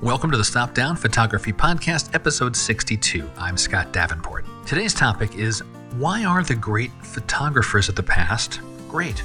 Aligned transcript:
Welcome 0.00 0.30
to 0.30 0.36
the 0.36 0.44
Stop 0.44 0.74
Down 0.74 0.94
Photography 0.94 1.52
Podcast, 1.52 2.14
episode 2.14 2.54
62. 2.54 3.28
I'm 3.36 3.56
Scott 3.56 3.92
Davenport. 3.92 4.46
Today's 4.64 4.94
topic 4.94 5.34
is 5.34 5.60
Why 5.96 6.24
are 6.24 6.44
the 6.44 6.54
great 6.54 6.92
photographers 7.02 7.88
of 7.88 7.96
the 7.96 8.04
past 8.04 8.60
great? 8.86 9.18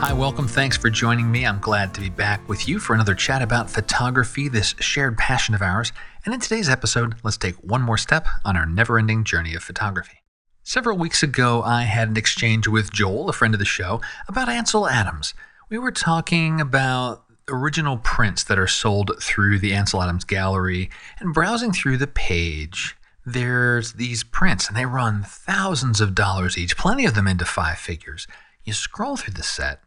Hi, 0.00 0.12
welcome. 0.12 0.48
Thanks 0.48 0.76
for 0.76 0.90
joining 0.90 1.30
me. 1.30 1.46
I'm 1.46 1.60
glad 1.60 1.94
to 1.94 2.00
be 2.00 2.10
back 2.10 2.48
with 2.48 2.68
you 2.68 2.80
for 2.80 2.94
another 2.94 3.14
chat 3.14 3.42
about 3.42 3.70
photography, 3.70 4.48
this 4.48 4.74
shared 4.80 5.16
passion 5.16 5.54
of 5.54 5.62
ours. 5.62 5.92
And 6.24 6.34
in 6.34 6.40
today's 6.40 6.68
episode, 6.68 7.14
let's 7.22 7.36
take 7.36 7.54
one 7.62 7.82
more 7.82 7.96
step 7.96 8.26
on 8.44 8.56
our 8.56 8.66
never 8.66 8.98
ending 8.98 9.22
journey 9.22 9.54
of 9.54 9.62
photography. 9.62 10.18
Several 10.68 10.98
weeks 10.98 11.22
ago, 11.22 11.62
I 11.62 11.84
had 11.84 12.10
an 12.10 12.18
exchange 12.18 12.68
with 12.68 12.92
Joel, 12.92 13.30
a 13.30 13.32
friend 13.32 13.54
of 13.54 13.58
the 13.58 13.64
show, 13.64 14.02
about 14.28 14.50
Ansel 14.50 14.86
Adams. 14.86 15.32
We 15.70 15.78
were 15.78 15.90
talking 15.90 16.60
about 16.60 17.24
original 17.48 17.96
prints 17.96 18.44
that 18.44 18.58
are 18.58 18.66
sold 18.66 19.12
through 19.18 19.60
the 19.60 19.72
Ansel 19.72 20.02
Adams 20.02 20.24
Gallery 20.24 20.90
and 21.20 21.32
browsing 21.32 21.72
through 21.72 21.96
the 21.96 22.06
page. 22.06 22.98
There's 23.24 23.94
these 23.94 24.22
prints, 24.22 24.68
and 24.68 24.76
they 24.76 24.84
run 24.84 25.22
thousands 25.22 26.02
of 26.02 26.14
dollars 26.14 26.58
each, 26.58 26.76
plenty 26.76 27.06
of 27.06 27.14
them 27.14 27.26
into 27.26 27.46
five 27.46 27.78
figures. 27.78 28.26
You 28.62 28.74
scroll 28.74 29.16
through 29.16 29.34
the 29.34 29.42
set. 29.42 29.80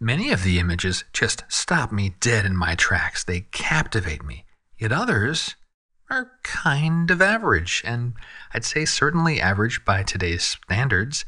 Many 0.00 0.30
of 0.30 0.44
the 0.44 0.58
images 0.58 1.04
just 1.12 1.44
stop 1.48 1.92
me 1.92 2.14
dead 2.20 2.46
in 2.46 2.56
my 2.56 2.74
tracks. 2.74 3.22
They 3.22 3.40
captivate 3.52 4.24
me. 4.24 4.46
Yet 4.78 4.92
others, 4.92 5.56
are 6.12 6.30
kind 6.42 7.10
of 7.10 7.22
average, 7.22 7.82
and 7.86 8.12
I'd 8.52 8.66
say 8.66 8.84
certainly 8.84 9.40
average 9.40 9.82
by 9.82 10.02
today's 10.02 10.44
standards. 10.44 11.24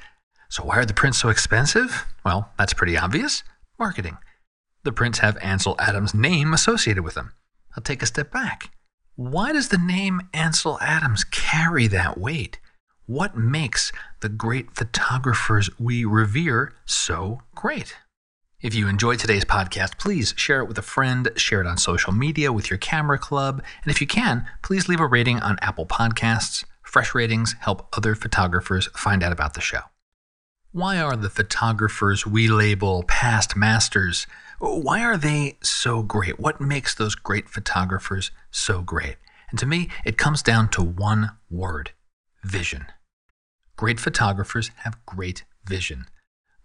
So, 0.51 0.63
why 0.63 0.77
are 0.77 0.85
the 0.85 0.93
prints 0.93 1.19
so 1.19 1.31
expensive? 1.31 2.05
Well, 2.23 2.51
that's 2.59 2.75
pretty 2.75 2.97
obvious 2.97 3.43
marketing. 3.79 4.19
The 4.83 4.93
prints 4.93 5.21
have 5.21 5.39
Ansel 5.39 5.75
Adams' 5.79 6.13
name 6.13 6.53
associated 6.53 7.03
with 7.03 7.15
them. 7.15 7.33
I'll 7.75 7.83
take 7.83 8.03
a 8.03 8.07
step 8.07 8.31
back. 8.31 8.71
Why 9.17 9.53
does 9.53 9.71
the 9.71 9.79
name 9.79 10.29
Ansel 10.35 10.79
Adams 10.83 11.25
carry 11.25 11.87
that 11.87 12.19
weight? 12.19 12.59
What 13.07 13.39
makes 13.39 13.91
the 14.21 14.29
great 14.29 14.77
photographers 14.77 15.71
we 15.79 16.05
revere 16.05 16.75
so 16.85 17.41
great? 17.55 17.97
If 18.65 18.75
you 18.75 18.89
enjoyed 18.89 19.19
today's 19.19 19.45
podcast, 19.45 19.99
please 19.99 20.33
share 20.39 20.61
it 20.61 20.69
with 20.69 20.79
a 20.79 20.83
friend, 20.83 21.29
share 21.37 21.61
it 21.61 21.67
on 21.67 21.77
social 21.77 22.15
media 22.15 22.51
with 22.51 22.71
your 22.71 22.79
camera 22.79 23.19
club, 23.19 23.63
and 23.83 23.91
if 23.91 24.01
you 24.01 24.07
can, 24.07 24.47
please 24.63 24.89
leave 24.89 25.01
a 25.01 25.07
rating 25.07 25.39
on 25.41 25.59
Apple 25.61 25.85
Podcasts. 25.85 26.65
Fresh 26.81 27.15
ratings 27.15 27.57
help 27.61 27.87
other 27.95 28.15
photographers 28.15 28.87
find 28.97 29.23
out 29.23 29.33
about 29.33 29.53
the 29.53 29.61
show. 29.61 29.81
Why 30.73 30.99
are 30.99 31.15
the 31.15 31.29
photographers 31.29 32.27
we 32.27 32.49
label 32.49 33.03
past 33.03 33.55
masters? 33.55 34.27
Why 34.59 35.03
are 35.03 35.19
they 35.19 35.59
so 35.63 36.03
great? 36.03 36.41
What 36.41 36.59
makes 36.59 36.95
those 36.95 37.15
great 37.15 37.51
photographers 37.51 38.31
so 38.51 38.81
great? 38.81 39.17
And 39.51 39.59
to 39.59 39.67
me, 39.67 39.91
it 40.07 40.17
comes 40.17 40.43
down 40.43 40.71
to 40.71 40.83
one 40.83 41.33
word 41.51 41.91
vision. 42.43 42.87
Great 43.77 44.01
photographers 44.01 44.71
have 44.85 45.05
great 45.05 45.45
vision. 45.67 46.07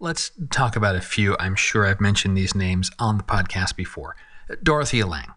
Let's 0.02 0.32
talk 0.50 0.78
about 0.78 0.96
a 0.96 1.02
few. 1.02 1.36
I'm 1.42 1.56
sure 1.56 1.86
I've 1.86 2.00
mentioned 2.00 2.38
these 2.38 2.56
names 2.56 2.90
on 3.00 3.18
the 3.18 3.24
podcast 3.24 3.76
before. 3.76 4.16
Dorothea 4.64 5.06
Lange, 5.06 5.34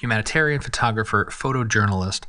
humanitarian 0.00 0.60
photographer, 0.60 1.28
photojournalist. 1.30 2.24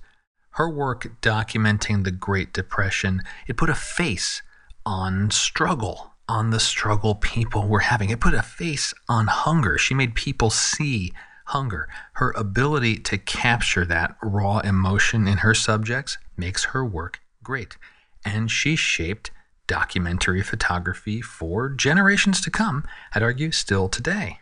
Her 0.52 0.70
work 0.70 1.08
documenting 1.24 2.04
the 2.04 2.12
Great 2.12 2.54
Depression, 2.54 3.24
it 3.48 3.58
put 3.58 3.72
a 3.72 3.74
face 3.74 4.44
on 4.86 5.32
struggle, 5.32 6.14
on 6.30 6.52
the 6.52 6.60
struggle 6.60 7.16
people 7.16 7.68
were 7.68 7.80
having. 7.80 8.12
It 8.12 8.22
put 8.22 8.36
a 8.36 8.44
face 8.44 8.94
on 9.10 9.26
hunger. 9.26 9.80
She 9.80 9.96
made 9.96 10.14
people 10.14 10.52
see 10.52 11.12
hunger. 11.48 11.90
Her 12.14 12.30
ability 12.38 12.98
to 12.98 13.18
capture 13.18 13.86
that 13.86 14.18
raw 14.22 14.60
emotion 14.60 15.28
in 15.28 15.40
her 15.40 15.56
subjects 15.56 16.20
makes 16.38 16.66
her 16.66 16.86
work 16.86 17.22
great. 17.42 17.78
And 18.24 18.52
she 18.52 18.76
shaped 18.76 19.32
documentary 19.72 20.44
photography 20.44 21.22
for 21.22 21.70
generations 21.70 22.42
to 22.42 22.52
come, 22.52 22.84
I'd 23.16 23.24
argue 23.24 23.54
still 23.54 23.88
today. 23.88 24.40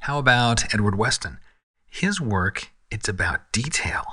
How 0.00 0.18
about 0.18 0.74
Edward 0.74 0.98
Weston? 0.98 1.38
His 1.86 2.20
work, 2.20 2.72
it's 2.90 3.08
about 3.08 3.52
detail. 3.52 4.04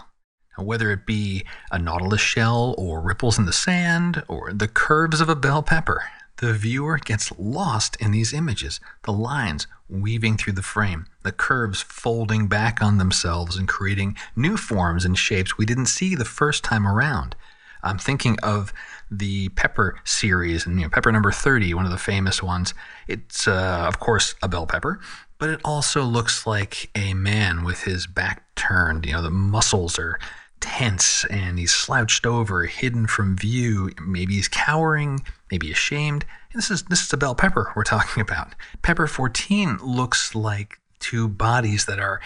Now, 0.56 0.64
whether 0.64 0.92
it 0.92 1.08
be 1.08 1.46
a 1.72 1.80
nautilus 1.80 2.22
shell 2.22 2.76
or 2.78 3.02
ripples 3.02 3.40
in 3.40 3.48
the 3.48 3.52
sand 3.52 4.24
or 4.28 4.54
the 4.54 4.68
curves 4.68 5.20
of 5.20 5.30
a 5.30 5.36
bell 5.36 5.64
pepper, 5.64 6.04
the 6.38 6.54
viewer 6.54 7.00
gets 7.00 7.32
lost 7.40 7.96
in 8.00 8.12
these 8.12 8.32
images, 8.32 8.80
the 9.02 9.12
lines 9.12 9.66
weaving 9.90 10.38
through 10.38 10.54
the 10.54 10.62
frame, 10.62 11.08
the 11.24 11.32
curves 11.32 11.82
folding 11.82 12.46
back 12.48 12.84
on 12.84 13.00
themselves 13.00 13.58
and 13.58 13.68
creating 13.68 14.16
new 14.36 14.58
forms 14.58 15.06
and 15.06 15.18
shapes 15.18 15.58
we 15.58 15.66
didn't 15.66 15.88
see 15.88 16.14
the 16.14 16.24
first 16.24 16.64
time 16.64 16.86
around. 16.86 17.36
I'm 17.84 17.97
thinking 17.97 18.38
of 18.44 18.74
the 19.09 19.50
Pepper 19.50 20.00
series, 20.03 20.66
and 20.66 20.80
you 20.80 20.86
know, 20.86 20.90
Pepper 20.90 21.12
number 21.12 21.31
30, 21.31 21.74
one 21.74 21.86
of 21.86 21.92
the 21.92 21.97
famous 21.97 22.42
ones. 22.42 22.74
It's, 23.08 23.47
uh, 23.47 23.86
of 23.88 24.00
course, 24.00 24.36
a 24.42 24.47
bell 24.47 24.66
pepper, 24.66 25.00
but 25.38 25.50
it 25.50 25.59
also 25.66 26.03
looks 26.03 26.46
like 26.47 26.90
a 26.96 27.14
man 27.14 27.64
with 27.64 27.84
his 27.84 28.08
back 28.08 28.44
turned. 28.56 29.06
You 29.06 29.14
know, 29.14 29.22
the 29.22 29.30
muscles 29.30 30.00
are 30.00 30.19
tense 30.62 31.25
and 31.25 31.59
he's 31.59 31.74
slouched 31.74 32.25
over, 32.25 32.66
hidden 32.66 33.08
from 33.08 33.36
view. 33.36 33.92
Maybe 34.00 34.36
he's 34.36 34.48
cowering, 34.48 35.22
maybe 35.50 35.72
ashamed. 35.72 36.25
And 36.53 36.62
this 36.62 36.72
is 36.72 36.84
this 36.84 37.03
is 37.03 37.12
a 37.12 37.18
bell 37.18 37.36
pepper 37.36 37.74
we're 37.75 37.84
talking 37.84 38.22
about. 38.22 38.53
Pepper 38.81 39.08
14 39.08 39.80
looks 39.84 40.34
like 40.34 40.80
two 41.00 41.28
bodies 41.28 41.86
that 41.86 42.00
are 42.00 42.22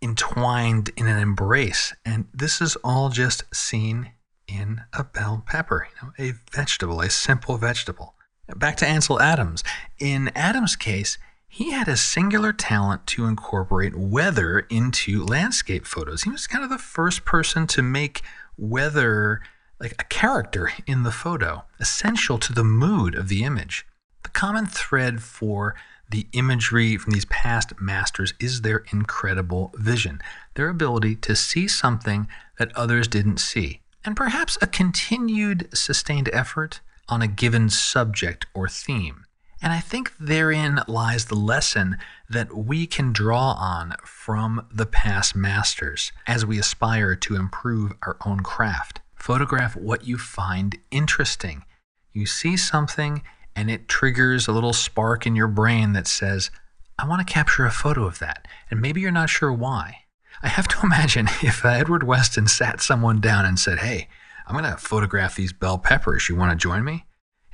entwined 0.00 0.90
in 0.96 1.08
an 1.08 1.18
embrace, 1.18 1.92
and 2.04 2.26
this 2.32 2.60
is 2.60 2.76
all 2.84 3.08
just 3.08 3.42
seen 3.52 4.12
in 4.48 4.82
a 4.92 5.04
bell 5.04 5.44
pepper, 5.46 5.86
you 5.90 6.08
know, 6.08 6.12
a 6.18 6.32
vegetable, 6.50 7.00
a 7.00 7.10
simple 7.10 7.58
vegetable. 7.58 8.14
Back 8.56 8.76
to 8.78 8.86
Ansel 8.86 9.20
Adams. 9.20 9.62
In 9.98 10.30
Adams' 10.34 10.74
case, 10.74 11.18
he 11.46 11.70
had 11.72 11.88
a 11.88 11.96
singular 11.96 12.52
talent 12.52 13.06
to 13.08 13.26
incorporate 13.26 13.94
weather 13.94 14.60
into 14.70 15.24
landscape 15.24 15.86
photos. 15.86 16.22
He 16.22 16.30
was 16.30 16.46
kind 16.46 16.64
of 16.64 16.70
the 16.70 16.78
first 16.78 17.24
person 17.24 17.66
to 17.68 17.82
make 17.82 18.22
weather 18.56 19.42
like 19.80 19.92
a 19.98 20.04
character 20.04 20.72
in 20.86 21.02
the 21.02 21.12
photo, 21.12 21.64
essential 21.78 22.38
to 22.38 22.52
the 22.52 22.64
mood 22.64 23.14
of 23.14 23.28
the 23.28 23.44
image. 23.44 23.86
The 24.22 24.30
common 24.30 24.66
thread 24.66 25.22
for 25.22 25.74
the 26.10 26.26
imagery 26.32 26.96
from 26.96 27.12
these 27.12 27.26
past 27.26 27.80
masters 27.80 28.34
is 28.40 28.62
their 28.62 28.84
incredible 28.90 29.72
vision, 29.76 30.20
their 30.54 30.68
ability 30.68 31.16
to 31.16 31.36
see 31.36 31.68
something 31.68 32.28
that 32.58 32.74
others 32.74 33.06
didn't 33.08 33.38
see 33.38 33.82
and 34.04 34.16
perhaps 34.16 34.58
a 34.60 34.66
continued 34.66 35.68
sustained 35.76 36.30
effort 36.32 36.80
on 37.08 37.22
a 37.22 37.28
given 37.28 37.70
subject 37.70 38.46
or 38.54 38.68
theme. 38.68 39.24
And 39.60 39.72
I 39.72 39.80
think 39.80 40.12
therein 40.20 40.80
lies 40.86 41.24
the 41.24 41.34
lesson 41.34 41.98
that 42.30 42.56
we 42.56 42.86
can 42.86 43.12
draw 43.12 43.52
on 43.54 43.94
from 44.04 44.66
the 44.72 44.86
past 44.86 45.34
masters 45.34 46.12
as 46.26 46.46
we 46.46 46.58
aspire 46.58 47.16
to 47.16 47.34
improve 47.34 47.92
our 48.02 48.16
own 48.24 48.40
craft. 48.40 49.00
Photograph 49.16 49.74
what 49.74 50.06
you 50.06 50.16
find 50.16 50.78
interesting. 50.92 51.64
You 52.12 52.24
see 52.26 52.56
something 52.56 53.22
and 53.56 53.68
it 53.68 53.88
triggers 53.88 54.46
a 54.46 54.52
little 54.52 54.72
spark 54.72 55.26
in 55.26 55.34
your 55.34 55.48
brain 55.48 55.92
that 55.94 56.06
says, 56.06 56.52
I 56.96 57.08
want 57.08 57.26
to 57.26 57.32
capture 57.32 57.66
a 57.66 57.72
photo 57.72 58.04
of 58.04 58.20
that. 58.20 58.46
And 58.70 58.80
maybe 58.80 59.00
you're 59.00 59.10
not 59.10 59.30
sure 59.30 59.52
why. 59.52 60.02
I 60.42 60.48
have 60.48 60.68
to 60.68 60.80
imagine 60.84 61.28
if 61.42 61.64
uh, 61.64 61.68
Edward 61.68 62.02
Weston 62.02 62.46
sat 62.46 62.80
someone 62.80 63.20
down 63.20 63.44
and 63.44 63.58
said, 63.58 63.78
Hey, 63.78 64.08
I'm 64.46 64.56
going 64.56 64.70
to 64.70 64.76
photograph 64.78 65.36
these 65.36 65.52
bell 65.52 65.78
peppers. 65.78 66.28
You 66.28 66.36
want 66.36 66.52
to 66.52 66.56
join 66.56 66.84
me? 66.84 67.04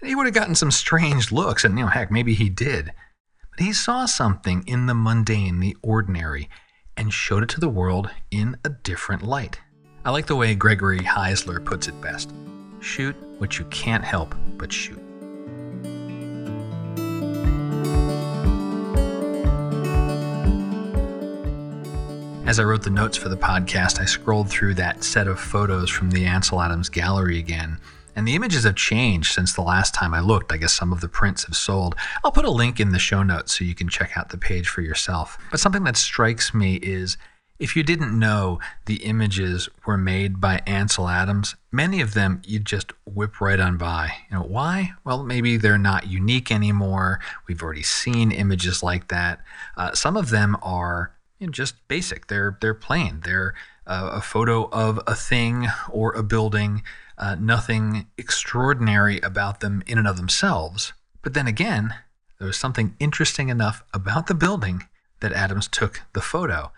And 0.00 0.08
he 0.08 0.14
would 0.14 0.26
have 0.26 0.34
gotten 0.34 0.54
some 0.54 0.70
strange 0.70 1.32
looks, 1.32 1.64
and 1.64 1.78
you 1.78 1.84
know, 1.84 1.90
heck, 1.90 2.10
maybe 2.10 2.34
he 2.34 2.48
did. 2.48 2.92
But 3.50 3.60
he 3.64 3.72
saw 3.72 4.06
something 4.06 4.64
in 4.66 4.86
the 4.86 4.94
mundane, 4.94 5.60
the 5.60 5.76
ordinary, 5.82 6.48
and 6.96 7.12
showed 7.12 7.42
it 7.42 7.48
to 7.50 7.60
the 7.60 7.68
world 7.68 8.10
in 8.30 8.56
a 8.64 8.68
different 8.68 9.22
light. 9.22 9.60
I 10.04 10.10
like 10.10 10.26
the 10.26 10.36
way 10.36 10.54
Gregory 10.54 11.00
Heisler 11.00 11.64
puts 11.64 11.88
it 11.88 12.00
best 12.00 12.32
shoot 12.80 13.16
what 13.38 13.58
you 13.58 13.64
can't 13.66 14.04
help 14.04 14.34
but 14.58 14.70
shoot. 14.70 15.03
As 22.54 22.60
I 22.60 22.62
wrote 22.62 22.84
the 22.84 22.90
notes 22.90 23.16
for 23.16 23.28
the 23.28 23.36
podcast, 23.36 24.00
I 24.00 24.04
scrolled 24.04 24.48
through 24.48 24.74
that 24.74 25.02
set 25.02 25.26
of 25.26 25.40
photos 25.40 25.90
from 25.90 26.12
the 26.12 26.24
Ansel 26.24 26.62
Adams 26.62 26.88
gallery 26.88 27.36
again. 27.36 27.80
And 28.14 28.28
the 28.28 28.36
images 28.36 28.62
have 28.62 28.76
changed 28.76 29.32
since 29.32 29.52
the 29.52 29.60
last 29.60 29.92
time 29.92 30.14
I 30.14 30.20
looked. 30.20 30.52
I 30.52 30.58
guess 30.58 30.72
some 30.72 30.92
of 30.92 31.00
the 31.00 31.08
prints 31.08 31.46
have 31.46 31.56
sold. 31.56 31.96
I'll 32.22 32.30
put 32.30 32.44
a 32.44 32.52
link 32.52 32.78
in 32.78 32.92
the 32.92 33.00
show 33.00 33.24
notes 33.24 33.58
so 33.58 33.64
you 33.64 33.74
can 33.74 33.88
check 33.88 34.16
out 34.16 34.28
the 34.28 34.38
page 34.38 34.68
for 34.68 34.82
yourself. 34.82 35.36
But 35.50 35.58
something 35.58 35.82
that 35.82 35.96
strikes 35.96 36.54
me 36.54 36.76
is 36.76 37.16
If 37.58 37.76
you 37.76 37.84
didn't 37.84 38.18
know 38.18 38.58
the 38.86 38.96
images 39.04 39.68
were 39.86 39.96
made 39.96 40.40
by 40.40 40.60
Ansel 40.66 41.08
Adams, 41.08 41.54
many 41.70 42.00
of 42.00 42.12
them 42.12 42.42
you 42.44 42.58
just 42.58 42.92
whip 43.04 43.40
right 43.40 43.60
on 43.60 43.76
by. 43.76 44.12
You 44.28 44.38
know 44.38 44.42
why? 44.42 44.92
Well, 45.04 45.22
maybe 45.22 45.56
they're 45.56 45.78
not 45.78 46.08
unique 46.08 46.50
anymore. 46.50 47.20
We've 47.46 47.62
already 47.62 47.84
seen 47.84 48.32
images 48.32 48.82
like 48.82 49.06
that. 49.08 49.40
Uh, 49.76 49.92
some 49.92 50.16
of 50.16 50.30
them 50.30 50.56
are 50.62 51.13
you 51.44 51.48
know, 51.48 51.52
just 51.52 51.86
basic. 51.88 52.28
They're 52.28 52.56
they're 52.62 52.72
plain. 52.72 53.20
They're 53.22 53.54
uh, 53.86 54.10
a 54.14 54.22
photo 54.22 54.70
of 54.70 54.98
a 55.06 55.14
thing 55.14 55.68
or 55.90 56.14
a 56.14 56.22
building. 56.22 56.82
Uh, 57.18 57.36
nothing 57.38 58.06
extraordinary 58.16 59.20
about 59.20 59.60
them 59.60 59.82
in 59.86 59.98
and 59.98 60.08
of 60.08 60.16
themselves. 60.16 60.94
But 61.22 61.34
then 61.34 61.46
again, 61.46 61.94
there 62.38 62.46
was 62.46 62.56
something 62.56 62.96
interesting 62.98 63.50
enough 63.50 63.84
about 63.92 64.26
the 64.26 64.34
building 64.34 64.84
that 65.20 65.32
Adams 65.32 65.68
took 65.68 66.00
the 66.14 66.22
photo. 66.22 66.72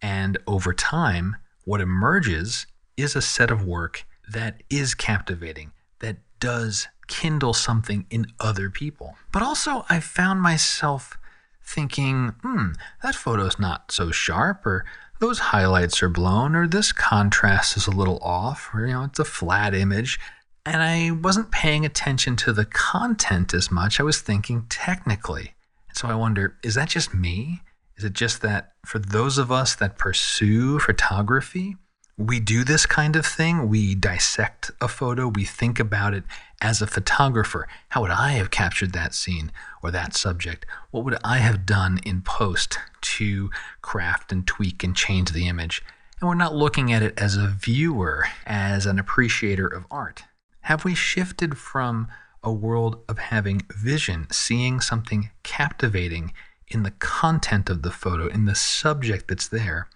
And 0.00 0.38
over 0.46 0.72
time, 0.72 1.36
what 1.64 1.80
emerges 1.80 2.66
is 2.96 3.16
a 3.16 3.22
set 3.22 3.50
of 3.50 3.66
work 3.66 4.04
that 4.30 4.62
is 4.70 4.94
captivating, 4.94 5.72
that 5.98 6.18
does 6.38 6.86
kindle 7.08 7.52
something 7.52 8.06
in 8.10 8.26
other 8.38 8.70
people. 8.70 9.16
But 9.32 9.42
also, 9.42 9.84
I 9.88 9.98
found 9.98 10.40
myself 10.40 11.18
thinking, 11.64 12.34
hmm, 12.42 12.72
that 13.02 13.14
photo's 13.14 13.58
not 13.58 13.90
so 13.90 14.10
sharp, 14.10 14.64
or 14.66 14.84
those 15.20 15.38
highlights 15.38 16.02
are 16.02 16.08
blown, 16.08 16.54
or 16.54 16.66
this 16.66 16.92
contrast 16.92 17.76
is 17.76 17.86
a 17.86 17.92
little 17.92 18.18
off, 18.18 18.70
or, 18.74 18.86
you 18.86 18.92
know, 18.92 19.04
it's 19.04 19.18
a 19.18 19.24
flat 19.24 19.74
image. 19.74 20.18
And 20.66 20.82
I 20.82 21.10
wasn't 21.10 21.50
paying 21.50 21.84
attention 21.84 22.36
to 22.36 22.52
the 22.52 22.64
content 22.64 23.52
as 23.52 23.70
much. 23.70 24.00
I 24.00 24.02
was 24.02 24.20
thinking 24.20 24.66
technically. 24.68 25.54
And 25.88 25.96
so 25.96 26.08
I 26.08 26.14
wonder, 26.14 26.56
is 26.62 26.74
that 26.74 26.88
just 26.88 27.14
me? 27.14 27.60
Is 27.96 28.04
it 28.04 28.12
just 28.12 28.42
that 28.42 28.72
for 28.84 28.98
those 28.98 29.38
of 29.38 29.52
us 29.52 29.74
that 29.76 29.98
pursue 29.98 30.78
photography, 30.78 31.76
we 32.16 32.38
do 32.40 32.64
this 32.64 32.86
kind 32.86 33.16
of 33.16 33.26
thing? 33.26 33.68
We 33.68 33.94
dissect 33.94 34.70
a 34.80 34.88
photo, 34.88 35.28
we 35.28 35.44
think 35.44 35.80
about 35.80 36.14
it 36.14 36.24
as 36.60 36.80
a 36.80 36.86
photographer. 36.86 37.66
How 37.90 38.02
would 38.02 38.10
I 38.10 38.30
have 38.32 38.50
captured 38.50 38.92
that 38.92 39.14
scene 39.14 39.50
or 39.82 39.90
that 39.90 40.14
subject? 40.14 40.64
What 40.90 41.04
would 41.04 41.18
I 41.24 41.38
have 41.38 41.66
done 41.66 41.98
in 42.04 42.22
post 42.22 42.78
to 43.00 43.50
craft 43.82 44.32
and 44.32 44.46
tweak 44.46 44.84
and 44.84 44.94
change 44.94 45.32
the 45.32 45.48
image? 45.48 45.82
And 46.20 46.28
we're 46.28 46.36
not 46.36 46.54
looking 46.54 46.92
at 46.92 47.02
it 47.02 47.18
as 47.18 47.36
a 47.36 47.48
viewer, 47.48 48.26
as 48.46 48.86
an 48.86 48.98
appreciator 48.98 49.66
of 49.66 49.84
art. 49.90 50.24
Have 50.62 50.84
we 50.84 50.94
shifted 50.94 51.58
from 51.58 52.08
a 52.44 52.52
world 52.52 53.02
of 53.08 53.18
having 53.18 53.62
vision, 53.74 54.26
seeing 54.30 54.80
something 54.80 55.30
captivating 55.42 56.32
in 56.68 56.82
the 56.82 56.90
content 56.92 57.70
of 57.70 57.82
the 57.82 57.90
photo, 57.90 58.26
in 58.28 58.44
the 58.44 58.54
subject 58.54 59.28
that's 59.28 59.48
there, 59.48 59.88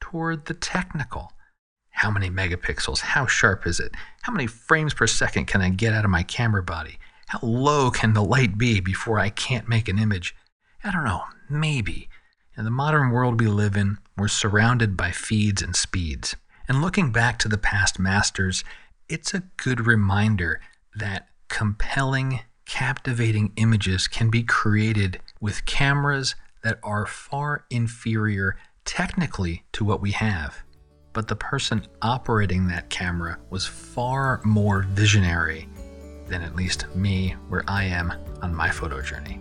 toward 0.00 0.46
the 0.46 0.54
technical. 0.54 1.32
How 1.96 2.10
many 2.10 2.28
megapixels? 2.28 3.00
How 3.00 3.26
sharp 3.26 3.66
is 3.66 3.80
it? 3.80 3.92
How 4.20 4.30
many 4.30 4.46
frames 4.46 4.92
per 4.92 5.06
second 5.06 5.46
can 5.46 5.62
I 5.62 5.70
get 5.70 5.94
out 5.94 6.04
of 6.04 6.10
my 6.10 6.22
camera 6.22 6.62
body? 6.62 6.98
How 7.28 7.38
low 7.42 7.90
can 7.90 8.12
the 8.12 8.22
light 8.22 8.58
be 8.58 8.80
before 8.80 9.18
I 9.18 9.30
can't 9.30 9.66
make 9.66 9.88
an 9.88 9.98
image? 9.98 10.36
I 10.84 10.92
don't 10.92 11.04
know, 11.04 11.22
maybe. 11.48 12.10
In 12.54 12.64
the 12.64 12.70
modern 12.70 13.12
world 13.12 13.40
we 13.40 13.46
live 13.46 13.78
in, 13.78 13.96
we're 14.14 14.28
surrounded 14.28 14.94
by 14.94 15.10
feeds 15.10 15.62
and 15.62 15.74
speeds. 15.74 16.36
And 16.68 16.82
looking 16.82 17.12
back 17.12 17.38
to 17.38 17.48
the 17.48 17.56
past 17.56 17.98
masters, 17.98 18.62
it's 19.08 19.32
a 19.32 19.44
good 19.56 19.86
reminder 19.86 20.60
that 20.94 21.28
compelling 21.48 22.40
captivating 22.66 23.54
images 23.56 24.06
can 24.06 24.28
be 24.28 24.42
created 24.42 25.18
with 25.40 25.64
cameras 25.64 26.34
that 26.62 26.78
are 26.82 27.06
far 27.06 27.64
inferior 27.70 28.58
technically 28.84 29.64
to 29.72 29.82
what 29.82 30.02
we 30.02 30.10
have. 30.10 30.62
But 31.16 31.28
the 31.28 31.36
person 31.36 31.86
operating 32.02 32.66
that 32.66 32.90
camera 32.90 33.38
was 33.48 33.66
far 33.66 34.42
more 34.44 34.82
visionary 34.82 35.66
than 36.26 36.42
at 36.42 36.54
least 36.54 36.94
me, 36.94 37.30
where 37.48 37.64
I 37.66 37.84
am 37.84 38.12
on 38.42 38.54
my 38.54 38.68
photo 38.68 39.00
journey. 39.00 39.40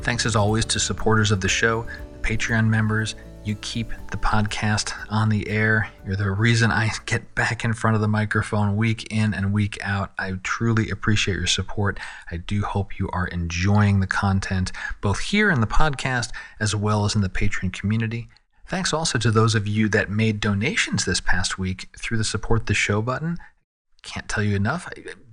Thanks 0.00 0.24
as 0.24 0.34
always 0.34 0.64
to 0.64 0.80
supporters 0.80 1.32
of 1.32 1.42
the 1.42 1.48
show, 1.48 1.86
Patreon 2.22 2.66
members, 2.66 3.14
you 3.44 3.54
keep 3.56 3.90
the 4.10 4.16
podcast 4.16 4.92
on 5.08 5.28
the 5.28 5.48
air. 5.48 5.90
You're 6.04 6.16
the 6.16 6.30
reason 6.30 6.70
I 6.70 6.90
get 7.06 7.34
back 7.34 7.64
in 7.64 7.72
front 7.72 7.94
of 7.94 8.00
the 8.00 8.08
microphone 8.08 8.76
week 8.76 9.12
in 9.12 9.32
and 9.32 9.52
week 9.52 9.78
out. 9.82 10.12
I 10.18 10.32
truly 10.42 10.90
appreciate 10.90 11.36
your 11.36 11.46
support. 11.46 11.98
I 12.30 12.36
do 12.36 12.62
hope 12.62 12.98
you 12.98 13.08
are 13.12 13.26
enjoying 13.28 14.00
the 14.00 14.06
content, 14.06 14.72
both 15.00 15.20
here 15.20 15.50
in 15.50 15.60
the 15.60 15.66
podcast 15.66 16.30
as 16.60 16.74
well 16.74 17.04
as 17.04 17.14
in 17.14 17.22
the 17.22 17.28
Patreon 17.28 17.72
community. 17.72 18.28
Thanks 18.66 18.92
also 18.92 19.18
to 19.18 19.30
those 19.30 19.54
of 19.54 19.66
you 19.66 19.88
that 19.88 20.10
made 20.10 20.40
donations 20.40 21.06
this 21.06 21.20
past 21.20 21.58
week 21.58 21.88
through 21.98 22.18
the 22.18 22.24
support 22.24 22.66
the 22.66 22.74
show 22.74 23.00
button. 23.00 23.38
Can't 24.02 24.28
tell 24.28 24.42
you 24.42 24.56
enough 24.56 24.88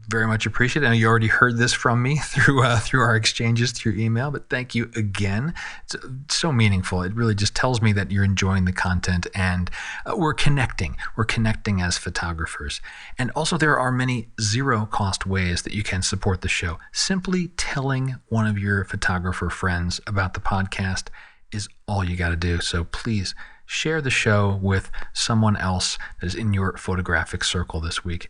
very 0.09 0.27
much 0.27 0.45
appreciate 0.45 0.83
it. 0.83 0.85
I 0.85 0.89
know 0.89 0.95
you 0.95 1.07
already 1.07 1.27
heard 1.27 1.57
this 1.57 1.73
from 1.73 2.01
me 2.01 2.17
through 2.23 2.63
uh, 2.63 2.79
through 2.79 3.01
our 3.01 3.15
exchanges 3.15 3.71
through 3.71 3.93
email, 3.93 4.31
but 4.31 4.49
thank 4.49 4.75
you 4.75 4.91
again. 4.95 5.53
It's 5.83 5.95
so 6.29 6.51
meaningful. 6.51 7.01
It 7.01 7.13
really 7.13 7.35
just 7.35 7.55
tells 7.55 7.81
me 7.81 7.93
that 7.93 8.11
you're 8.11 8.23
enjoying 8.23 8.65
the 8.65 8.73
content 8.73 9.27
and 9.35 9.69
uh, 10.05 10.15
we're 10.15 10.33
connecting. 10.33 10.97
We're 11.15 11.25
connecting 11.25 11.81
as 11.81 11.97
photographers. 11.97 12.81
And 13.17 13.31
also, 13.31 13.57
there 13.57 13.77
are 13.79 13.91
many 13.91 14.29
zero 14.39 14.85
cost 14.85 15.25
ways 15.25 15.63
that 15.63 15.73
you 15.73 15.83
can 15.83 16.01
support 16.01 16.41
the 16.41 16.49
show. 16.49 16.79
Simply 16.91 17.49
telling 17.57 18.15
one 18.27 18.47
of 18.47 18.57
your 18.57 18.85
photographer 18.85 19.49
friends 19.49 20.01
about 20.07 20.33
the 20.33 20.39
podcast 20.39 21.07
is 21.51 21.67
all 21.87 22.03
you 22.03 22.15
got 22.15 22.29
to 22.29 22.35
do. 22.35 22.59
So 22.59 22.83
please 22.83 23.35
share 23.65 24.01
the 24.01 24.09
show 24.09 24.59
with 24.61 24.91
someone 25.13 25.57
else 25.57 25.97
that 26.19 26.27
is 26.27 26.35
in 26.35 26.53
your 26.53 26.77
photographic 26.77 27.43
circle 27.43 27.81
this 27.81 28.05
week. 28.05 28.29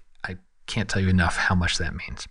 Can't 0.67 0.89
tell 0.89 1.01
you 1.01 1.09
enough 1.09 1.37
how 1.37 1.55
much 1.55 1.77
that 1.77 1.95
means. 1.95 2.27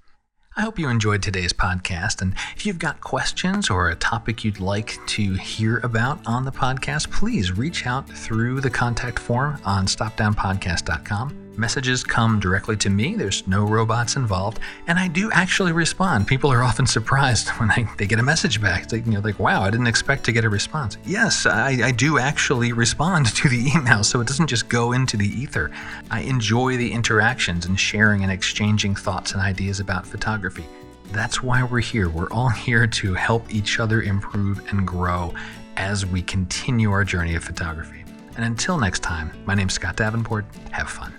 I 0.56 0.60
hope 0.60 0.78
you 0.78 0.88
enjoyed 0.88 1.22
today's 1.22 1.52
podcast. 1.52 2.22
And 2.22 2.34
if 2.54 2.64
you've 2.64 2.78
got 2.78 3.00
questions 3.00 3.70
or 3.70 3.88
a 3.90 3.96
topic 3.96 4.44
you'd 4.44 4.60
like 4.60 4.98
to 5.08 5.34
hear 5.34 5.78
about 5.78 6.24
on 6.26 6.44
the 6.44 6.52
podcast, 6.52 7.10
please 7.10 7.50
reach 7.52 7.86
out 7.86 8.08
through 8.08 8.60
the 8.60 8.70
contact 8.70 9.18
form 9.18 9.60
on 9.64 9.86
stopdownpodcast.com. 9.86 11.43
Messages 11.56 12.02
come 12.02 12.40
directly 12.40 12.76
to 12.78 12.90
me. 12.90 13.14
There's 13.14 13.46
no 13.46 13.64
robots 13.64 14.16
involved, 14.16 14.58
and 14.88 14.98
I 14.98 15.06
do 15.06 15.30
actually 15.30 15.70
respond. 15.72 16.26
People 16.26 16.52
are 16.52 16.62
often 16.62 16.86
surprised 16.98 17.48
when 17.50 17.70
I, 17.70 17.88
they 17.96 18.06
get 18.06 18.18
a 18.18 18.22
message 18.22 18.60
back. 18.60 18.90
Like, 18.90 19.06
you 19.06 19.12
know, 19.12 19.20
like, 19.20 19.38
wow, 19.38 19.62
I 19.62 19.70
didn't 19.70 19.86
expect 19.86 20.24
to 20.24 20.32
get 20.32 20.44
a 20.44 20.48
response. 20.48 20.98
Yes, 21.06 21.46
I, 21.46 21.70
I 21.84 21.90
do 21.92 22.18
actually 22.18 22.72
respond 22.84 23.26
to 23.36 23.48
the 23.48 23.70
email, 23.74 24.02
so 24.02 24.20
it 24.20 24.26
doesn't 24.26 24.48
just 24.48 24.68
go 24.68 24.92
into 24.92 25.16
the 25.16 25.26
ether. 25.26 25.70
I 26.10 26.20
enjoy 26.20 26.76
the 26.76 26.90
interactions 26.90 27.66
and 27.66 27.78
sharing 27.78 28.22
and 28.22 28.32
exchanging 28.32 28.96
thoughts 28.96 29.32
and 29.32 29.40
ideas 29.40 29.78
about 29.78 30.06
photography. 30.06 30.66
That's 31.12 31.42
why 31.42 31.62
we're 31.62 31.80
here. 31.80 32.08
We're 32.08 32.30
all 32.30 32.48
here 32.66 32.86
to 32.86 33.14
help 33.14 33.54
each 33.54 33.78
other 33.78 34.02
improve 34.02 34.66
and 34.70 34.86
grow 34.86 35.32
as 35.76 36.04
we 36.04 36.22
continue 36.22 36.90
our 36.90 37.04
journey 37.04 37.34
of 37.36 37.44
photography. 37.44 38.04
And 38.36 38.44
until 38.44 38.78
next 38.78 39.02
time, 39.02 39.30
my 39.44 39.54
name's 39.54 39.74
Scott 39.74 39.96
Davenport. 39.96 40.44
Have 40.72 40.90
fun. 40.90 41.14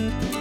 Thank 0.00 0.34
you. 0.34 0.39